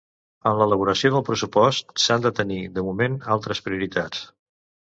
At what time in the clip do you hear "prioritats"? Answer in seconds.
3.69-4.27